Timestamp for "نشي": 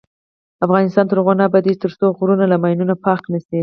3.33-3.59